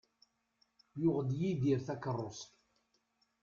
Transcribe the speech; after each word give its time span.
Yuɣ-d 1.01 1.29
Yidir 1.39 1.79
takerrust. 1.87 2.51